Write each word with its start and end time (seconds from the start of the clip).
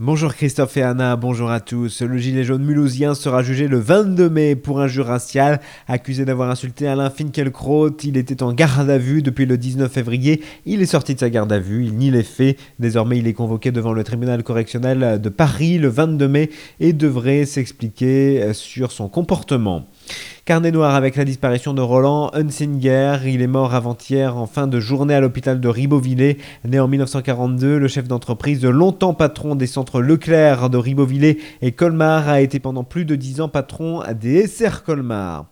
Bonjour 0.00 0.32
Christophe 0.32 0.76
et 0.76 0.82
Anna, 0.82 1.16
bonjour 1.16 1.50
à 1.50 1.58
tous. 1.58 2.02
Le 2.02 2.18
gilet 2.18 2.44
jaune 2.44 2.62
mulhousien 2.62 3.16
sera 3.16 3.42
jugé 3.42 3.66
le 3.66 3.80
22 3.80 4.30
mai 4.30 4.54
pour 4.54 4.80
injure 4.80 5.06
raciale. 5.06 5.60
Accusé 5.88 6.24
d'avoir 6.24 6.50
insulté 6.50 6.86
Alain 6.86 7.10
Finkielkraut, 7.10 7.96
il 8.04 8.16
était 8.16 8.44
en 8.44 8.52
garde 8.52 8.88
à 8.90 8.96
vue 8.96 9.22
depuis 9.22 9.44
le 9.44 9.58
19 9.58 9.90
février. 9.90 10.40
Il 10.66 10.82
est 10.82 10.86
sorti 10.86 11.16
de 11.16 11.18
sa 11.18 11.30
garde 11.30 11.52
à 11.52 11.58
vue, 11.58 11.84
il 11.84 11.94
nie 11.94 12.12
les 12.12 12.22
faits. 12.22 12.56
Désormais, 12.78 13.18
il 13.18 13.26
est 13.26 13.32
convoqué 13.32 13.72
devant 13.72 13.92
le 13.92 14.04
tribunal 14.04 14.44
correctionnel 14.44 15.20
de 15.20 15.28
Paris 15.30 15.78
le 15.78 15.88
22 15.88 16.28
mai 16.28 16.50
et 16.78 16.92
devrait 16.92 17.44
s'expliquer 17.44 18.52
sur 18.52 18.92
son 18.92 19.08
comportement. 19.08 19.88
Carnet 20.48 20.72
noir 20.72 20.94
avec 20.94 21.16
la 21.16 21.26
disparition 21.26 21.74
de 21.74 21.82
Roland 21.82 22.30
Hunsinger. 22.32 23.18
Il 23.26 23.42
est 23.42 23.46
mort 23.46 23.74
avant-hier 23.74 24.38
en 24.38 24.46
fin 24.46 24.66
de 24.66 24.80
journée 24.80 25.12
à 25.12 25.20
l'hôpital 25.20 25.60
de 25.60 25.68
Ribeauvillé. 25.68 26.38
Né 26.64 26.80
en 26.80 26.88
1942, 26.88 27.76
le 27.76 27.86
chef 27.86 28.08
d'entreprise, 28.08 28.64
longtemps 28.64 29.12
patron 29.12 29.56
des 29.56 29.66
centres 29.66 30.00
Leclerc 30.00 30.70
de 30.70 30.78
Ribeauvillé 30.78 31.38
et 31.60 31.72
Colmar, 31.72 32.30
a 32.30 32.40
été 32.40 32.60
pendant 32.60 32.82
plus 32.82 33.04
de 33.04 33.14
dix 33.14 33.42
ans 33.42 33.50
patron 33.50 34.02
des 34.18 34.46
SR 34.46 34.84
Colmar. 34.84 35.44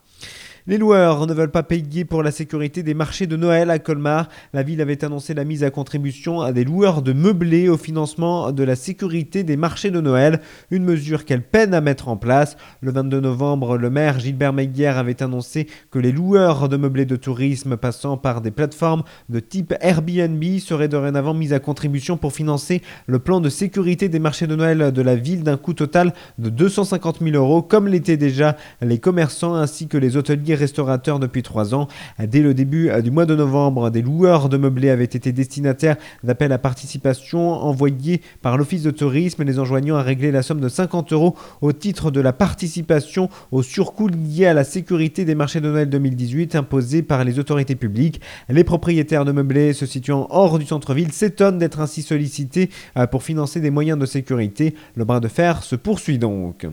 Les 0.68 0.78
loueurs 0.78 1.28
ne 1.28 1.32
veulent 1.32 1.52
pas 1.52 1.62
payer 1.62 2.04
pour 2.04 2.24
la 2.24 2.32
sécurité 2.32 2.82
des 2.82 2.92
marchés 2.92 3.28
de 3.28 3.36
Noël 3.36 3.70
à 3.70 3.78
Colmar. 3.78 4.28
La 4.52 4.64
ville 4.64 4.80
avait 4.80 5.04
annoncé 5.04 5.32
la 5.32 5.44
mise 5.44 5.62
à 5.62 5.70
contribution 5.70 6.40
à 6.40 6.52
des 6.52 6.64
loueurs 6.64 7.02
de 7.02 7.12
meublés 7.12 7.68
au 7.68 7.76
financement 7.76 8.50
de 8.50 8.64
la 8.64 8.74
sécurité 8.74 9.44
des 9.44 9.56
marchés 9.56 9.92
de 9.92 10.00
Noël, 10.00 10.40
une 10.72 10.82
mesure 10.82 11.24
qu'elle 11.24 11.44
peine 11.44 11.72
à 11.72 11.80
mettre 11.80 12.08
en 12.08 12.16
place. 12.16 12.56
Le 12.80 12.90
22 12.90 13.20
novembre, 13.20 13.78
le 13.78 13.90
maire 13.90 14.18
Gilbert 14.18 14.52
Meguier 14.52 14.88
avait 14.88 15.22
annoncé 15.22 15.68
que 15.92 16.00
les 16.00 16.10
loueurs 16.10 16.68
de 16.68 16.76
meublés 16.76 17.04
de 17.04 17.14
tourisme 17.14 17.76
passant 17.76 18.16
par 18.16 18.40
des 18.40 18.50
plateformes 18.50 19.04
de 19.28 19.38
type 19.38 19.72
Airbnb 19.80 20.42
seraient 20.58 20.88
dorénavant 20.88 21.32
mis 21.32 21.54
à 21.54 21.60
contribution 21.60 22.16
pour 22.16 22.32
financer 22.32 22.82
le 23.06 23.20
plan 23.20 23.40
de 23.40 23.50
sécurité 23.50 24.08
des 24.08 24.18
marchés 24.18 24.48
de 24.48 24.56
Noël 24.56 24.90
de 24.90 25.02
la 25.02 25.14
ville 25.14 25.44
d'un 25.44 25.58
coût 25.58 25.74
total 25.74 26.12
de 26.38 26.50
250 26.50 27.20
000 27.22 27.36
euros, 27.36 27.62
comme 27.62 27.86
l'étaient 27.86 28.16
déjà 28.16 28.56
les 28.82 28.98
commerçants 28.98 29.54
ainsi 29.54 29.86
que 29.86 29.96
les 29.96 30.16
hôteliers 30.16 30.55
restaurateur 30.56 31.18
depuis 31.18 31.42
trois 31.42 31.74
ans. 31.74 31.88
Dès 32.18 32.40
le 32.40 32.54
début 32.54 32.90
du 33.02 33.10
mois 33.10 33.26
de 33.26 33.36
novembre, 33.36 33.90
des 33.90 34.02
loueurs 34.02 34.48
de 34.48 34.56
meublés 34.56 34.90
avaient 34.90 35.04
été 35.04 35.32
destinataires 35.32 35.96
d'appels 36.24 36.52
à 36.52 36.58
participation 36.58 37.52
envoyés 37.52 38.22
par 38.42 38.56
l'Office 38.56 38.82
de 38.82 38.90
tourisme, 38.90 39.44
les 39.44 39.58
enjoignant 39.58 39.96
à 39.96 40.02
régler 40.02 40.30
la 40.30 40.42
somme 40.42 40.60
de 40.60 40.68
50 40.68 41.12
euros 41.12 41.36
au 41.60 41.72
titre 41.72 42.10
de 42.10 42.20
la 42.20 42.32
participation 42.32 43.28
au 43.52 43.62
surcoût 43.62 44.08
lié 44.08 44.46
à 44.46 44.54
la 44.54 44.64
sécurité 44.64 45.24
des 45.24 45.34
marchés 45.34 45.60
de 45.60 45.70
Noël 45.70 45.88
2018 45.88 46.54
imposés 46.56 47.02
par 47.02 47.24
les 47.24 47.38
autorités 47.38 47.76
publiques. 47.76 48.20
Les 48.48 48.64
propriétaires 48.64 49.24
de 49.24 49.32
meublés 49.32 49.72
se 49.72 49.86
situant 49.86 50.26
hors 50.30 50.58
du 50.58 50.66
centre-ville 50.66 51.12
s'étonnent 51.12 51.58
d'être 51.58 51.80
ainsi 51.80 52.02
sollicités 52.02 52.70
euh, 52.96 53.06
pour 53.06 53.22
financer 53.22 53.60
des 53.60 53.70
moyens 53.70 53.98
de 53.98 54.06
sécurité. 54.06 54.74
Le 54.94 55.04
bras 55.04 55.20
de 55.20 55.28
fer 55.28 55.62
se 55.62 55.76
poursuit 55.76 56.18
donc. 56.18 56.66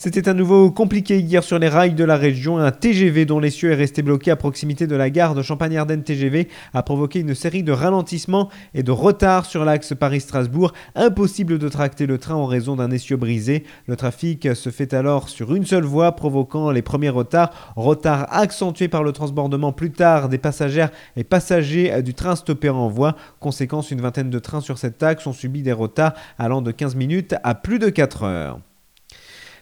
C'était 0.00 0.28
à 0.28 0.32
nouveau 0.32 0.70
compliqué 0.70 1.18
hier 1.18 1.42
sur 1.42 1.58
les 1.58 1.68
rails 1.68 1.94
de 1.94 2.04
la 2.04 2.16
région. 2.16 2.56
Un 2.56 2.70
TGV 2.70 3.24
dont 3.24 3.40
l'essieu 3.40 3.72
est 3.72 3.74
resté 3.74 4.00
bloqué 4.00 4.30
à 4.30 4.36
proximité 4.36 4.86
de 4.86 4.94
la 4.94 5.10
gare 5.10 5.34
de 5.34 5.42
Champagne-Ardenne 5.42 6.04
TGV 6.04 6.46
a 6.72 6.84
provoqué 6.84 7.18
une 7.18 7.34
série 7.34 7.64
de 7.64 7.72
ralentissements 7.72 8.48
et 8.74 8.84
de 8.84 8.92
retards 8.92 9.44
sur 9.44 9.64
l'axe 9.64 9.94
Paris-Strasbourg. 9.98 10.72
Impossible 10.94 11.58
de 11.58 11.68
tracter 11.68 12.06
le 12.06 12.18
train 12.18 12.36
en 12.36 12.46
raison 12.46 12.76
d'un 12.76 12.92
essieu 12.92 13.16
brisé. 13.16 13.64
Le 13.86 13.96
trafic 13.96 14.54
se 14.54 14.70
fait 14.70 14.94
alors 14.94 15.28
sur 15.28 15.52
une 15.52 15.66
seule 15.66 15.82
voie, 15.82 16.12
provoquant 16.12 16.70
les 16.70 16.82
premiers 16.82 17.08
retards. 17.08 17.50
Retards 17.74 18.28
accentués 18.30 18.86
par 18.86 19.02
le 19.02 19.10
transbordement 19.10 19.72
plus 19.72 19.90
tard 19.90 20.28
des 20.28 20.38
passagères 20.38 20.92
et 21.16 21.24
passagers 21.24 22.02
du 22.02 22.14
train 22.14 22.36
stoppé 22.36 22.68
en 22.68 22.86
voie. 22.86 23.16
Conséquence, 23.40 23.90
une 23.90 24.00
vingtaine 24.00 24.30
de 24.30 24.38
trains 24.38 24.60
sur 24.60 24.78
cette 24.78 25.02
axe 25.02 25.26
ont 25.26 25.32
subi 25.32 25.64
des 25.64 25.72
retards 25.72 26.14
allant 26.38 26.62
de 26.62 26.70
15 26.70 26.94
minutes 26.94 27.34
à 27.42 27.56
plus 27.56 27.80
de 27.80 27.88
4 27.88 28.22
heures. 28.22 28.60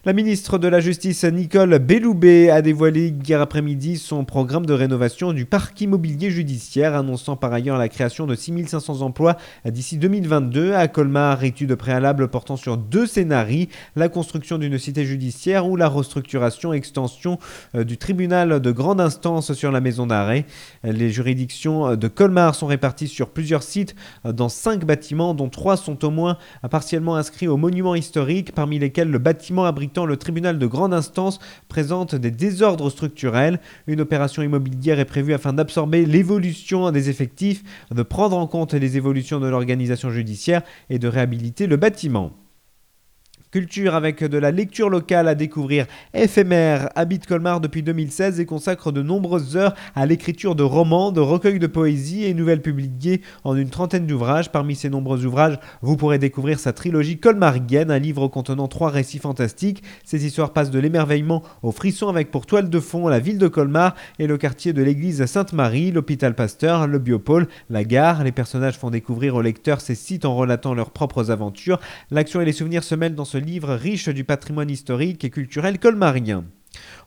La 0.06 0.12
ministre 0.12 0.58
de 0.58 0.68
la 0.68 0.78
Justice 0.78 1.24
Nicole 1.24 1.80
Belloubet 1.80 2.48
a 2.48 2.62
dévoilé 2.62 3.12
hier 3.26 3.40
après-midi 3.40 3.96
son 3.96 4.24
programme 4.24 4.64
de 4.64 4.72
rénovation 4.72 5.32
du 5.32 5.46
parc 5.46 5.80
immobilier 5.80 6.30
judiciaire, 6.30 6.94
annonçant 6.94 7.34
par 7.34 7.52
ailleurs 7.52 7.76
la 7.76 7.88
création 7.88 8.24
de 8.28 8.36
6500 8.36 9.00
emplois 9.00 9.36
d'ici 9.64 9.98
2022 9.98 10.74
à 10.74 10.86
Colmar, 10.86 11.42
étude 11.42 11.74
préalable 11.74 12.28
portant 12.28 12.56
sur 12.56 12.76
deux 12.76 13.08
scénarios, 13.08 13.66
la 13.96 14.08
construction 14.08 14.58
d'une 14.58 14.78
cité 14.78 15.04
judiciaire 15.04 15.66
ou 15.66 15.74
la 15.74 15.88
restructuration 15.88 16.72
extension 16.72 17.40
euh, 17.74 17.82
du 17.82 17.98
tribunal 17.98 18.60
de 18.60 18.70
grande 18.70 19.00
instance 19.00 19.54
sur 19.54 19.72
la 19.72 19.80
maison 19.80 20.06
d'arrêt. 20.06 20.46
Les 20.84 21.10
juridictions 21.10 21.96
de 21.96 22.06
Colmar 22.06 22.54
sont 22.54 22.68
réparties 22.68 23.08
sur 23.08 23.30
plusieurs 23.30 23.64
sites 23.64 23.96
dans 24.24 24.48
cinq 24.48 24.84
bâtiments 24.84 25.34
dont 25.34 25.48
trois 25.48 25.76
sont 25.76 26.04
au 26.04 26.10
moins 26.12 26.38
partiellement 26.70 27.16
inscrits 27.16 27.48
au 27.48 27.56
monument 27.56 27.96
historique, 27.96 28.52
parmi 28.54 28.78
lesquels 28.78 29.10
le 29.10 29.18
bâtiment 29.18 29.64
abrite 29.64 29.95
le 30.04 30.18
tribunal 30.18 30.58
de 30.58 30.66
grande 30.66 30.92
instance 30.92 31.38
présente 31.68 32.14
des 32.14 32.30
désordres 32.30 32.90
structurels. 32.90 33.60
Une 33.86 34.00
opération 34.02 34.42
immobilière 34.42 34.98
est 34.98 35.06
prévue 35.06 35.32
afin 35.32 35.52
d'absorber 35.54 36.04
l'évolution 36.04 36.90
des 36.90 37.08
effectifs, 37.08 37.62
de 37.90 38.02
prendre 38.02 38.36
en 38.36 38.46
compte 38.46 38.74
les 38.74 38.96
évolutions 38.98 39.40
de 39.40 39.48
l'organisation 39.48 40.10
judiciaire 40.10 40.62
et 40.90 40.98
de 40.98 41.08
réhabiliter 41.08 41.66
le 41.66 41.76
bâtiment. 41.76 42.32
Culture 43.52 43.94
avec 43.94 44.24
de 44.24 44.38
la 44.38 44.50
lecture 44.50 44.90
locale 44.90 45.28
à 45.28 45.36
découvrir. 45.36 45.86
Éphémère 46.14 46.90
habite 46.96 47.26
Colmar 47.26 47.60
depuis 47.60 47.84
2016 47.84 48.40
et 48.40 48.44
consacre 48.44 48.90
de 48.90 49.02
nombreuses 49.02 49.56
heures 49.56 49.74
à 49.94 50.04
l'écriture 50.04 50.56
de 50.56 50.64
romans, 50.64 51.12
de 51.12 51.20
recueils 51.20 51.60
de 51.60 51.68
poésie 51.68 52.24
et 52.24 52.34
nouvelles 52.34 52.60
publiées 52.60 53.22
en 53.44 53.56
une 53.56 53.70
trentaine 53.70 54.04
d'ouvrages. 54.04 54.50
Parmi 54.50 54.74
ces 54.74 54.90
nombreux 54.90 55.24
ouvrages, 55.24 55.60
vous 55.80 55.96
pourrez 55.96 56.18
découvrir 56.18 56.58
sa 56.58 56.72
trilogie 56.72 57.18
colmarienne, 57.18 57.92
un 57.92 58.00
livre 58.00 58.26
contenant 58.26 58.66
trois 58.66 58.90
récits 58.90 59.20
fantastiques. 59.20 59.84
Ces 60.04 60.26
histoires 60.26 60.52
passent 60.52 60.72
de 60.72 60.80
l'émerveillement 60.80 61.44
au 61.62 61.70
frisson 61.70 62.08
avec 62.08 62.32
pour 62.32 62.46
toile 62.46 62.68
de 62.68 62.80
fond 62.80 63.06
la 63.06 63.20
ville 63.20 63.38
de 63.38 63.46
Colmar 63.46 63.94
et 64.18 64.26
le 64.26 64.38
quartier 64.38 64.72
de 64.72 64.82
l'église 64.82 65.24
Sainte-Marie, 65.24 65.92
l'hôpital 65.92 66.34
Pasteur, 66.34 66.88
le 66.88 66.98
biopôle, 66.98 67.46
la 67.70 67.84
gare. 67.84 68.24
Les 68.24 68.32
personnages 68.32 68.76
font 68.76 68.90
découvrir 68.90 69.36
aux 69.36 69.42
lecteurs 69.42 69.80
ces 69.80 69.94
sites 69.94 70.24
en 70.24 70.34
relatant 70.34 70.74
leurs 70.74 70.90
propres 70.90 71.30
aventures. 71.30 71.78
L'action 72.10 72.40
et 72.40 72.44
les 72.44 72.52
souvenirs 72.52 72.82
se 72.82 72.96
mêlent 72.96 73.14
dans 73.14 73.24
livre 73.38 73.74
riche 73.74 74.08
du 74.08 74.24
patrimoine 74.24 74.70
historique 74.70 75.24
et 75.24 75.30
culturel 75.30 75.78
colmarien. 75.78 76.44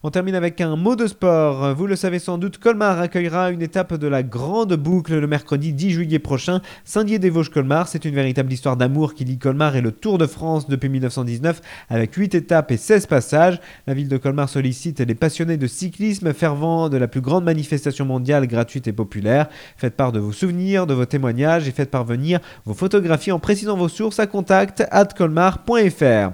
On 0.03 0.11
termine 0.11 0.35
avec 0.35 0.61
un 0.61 0.75
mot 0.75 0.95
de 0.95 1.07
sport. 1.07 1.75
Vous 1.75 1.87
le 1.87 1.95
savez 1.95 2.19
sans 2.19 2.37
doute, 2.37 2.57
Colmar 2.57 2.99
accueillera 2.99 3.51
une 3.51 3.61
étape 3.61 3.93
de 3.93 4.07
la 4.07 4.23
grande 4.23 4.73
boucle 4.75 5.19
le 5.19 5.27
mercredi 5.27 5.73
10 5.73 5.91
juillet 5.91 6.19
prochain. 6.19 6.61
Saint-Dié-des-Vosges-Colmar, 6.85 7.87
c'est 7.87 8.05
une 8.05 8.15
véritable 8.15 8.51
histoire 8.53 8.77
d'amour 8.77 9.13
qui 9.13 9.25
lie 9.25 9.37
Colmar 9.37 9.75
et 9.75 9.81
le 9.81 9.91
Tour 9.91 10.17
de 10.17 10.25
France 10.25 10.67
depuis 10.67 10.89
1919 10.89 11.61
avec 11.89 12.13
8 12.13 12.35
étapes 12.35 12.71
et 12.71 12.77
16 12.77 13.07
passages. 13.07 13.59
La 13.87 13.93
ville 13.93 14.07
de 14.07 14.17
Colmar 14.17 14.49
sollicite 14.49 14.99
les 14.99 15.15
passionnés 15.15 15.57
de 15.57 15.67
cyclisme 15.67 16.33
fervents 16.33 16.89
de 16.89 16.97
la 16.97 17.07
plus 17.07 17.21
grande 17.21 17.43
manifestation 17.43 18.05
mondiale 18.05 18.47
gratuite 18.47 18.87
et 18.87 18.93
populaire. 18.93 19.47
Faites 19.77 19.95
part 19.95 20.11
de 20.11 20.19
vos 20.19 20.31
souvenirs, 20.31 20.87
de 20.87 20.93
vos 20.93 21.05
témoignages 21.05 21.67
et 21.67 21.71
faites 21.71 21.91
parvenir 21.91 22.39
vos 22.65 22.73
photographies 22.73 23.31
en 23.31 23.39
précisant 23.39 23.77
vos 23.77 23.89
sources 23.89 24.19
à 24.19 24.27
contact 24.27 24.83
at 24.91 25.05
colmar.fr. 25.05 26.31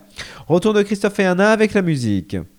Retour 0.48 0.74
de 0.74 0.84
Christophe 0.84 1.20
et 1.20 1.26
Anna 1.26 1.52
avec 1.52 1.74
la 1.74 1.82
musique. 1.82 2.38